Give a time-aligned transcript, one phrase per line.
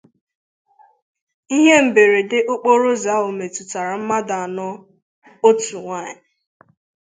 [1.55, 4.67] Ihe mberede okporo ụzọ ahụ metụtàrà mmadụ anọ
[5.45, 6.13] —otu nwaanyị